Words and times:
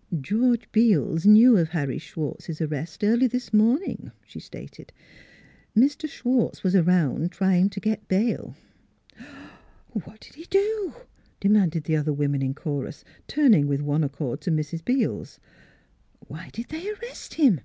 "George 0.20 0.70
Beels 0.70 1.24
knew 1.24 1.56
of 1.56 1.70
Harry 1.70 1.96
Schwartz's 1.96 2.60
ar 2.60 2.66
rest 2.66 3.02
early 3.02 3.26
this 3.26 3.54
morning," 3.54 4.12
she 4.26 4.38
stated." 4.38 4.92
Mr. 5.74 6.06
Schwartz 6.06 6.62
was 6.62 6.76
around 6.76 7.32
trying 7.32 7.70
to 7.70 7.80
get 7.80 8.06
bail."" 8.06 8.54
What 10.04 10.20
'd 10.20 10.34
he 10.34 10.44
do?" 10.50 10.92
demanded 11.40 11.84
the 11.84 11.96
other 11.96 12.12
women 12.12 12.42
in 12.42 12.52
chorus, 12.52 13.02
turning 13.26 13.66
with 13.66 13.80
one 13.80 14.04
accord 14.04 14.42
to 14.42 14.50
Mrs. 14.50 14.84
Beels." 14.84 15.40
Why 16.28 16.50
did 16.52 16.68
they 16.68 16.90
arrest 16.90 17.32
him? 17.36 17.62